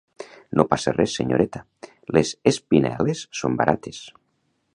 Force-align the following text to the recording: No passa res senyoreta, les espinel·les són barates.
No 0.59 0.63
passa 0.71 0.93
res 0.95 1.17
senyoreta, 1.19 1.61
les 2.17 2.33
espinel·les 2.53 3.23
són 3.43 3.61
barates. 3.61 4.03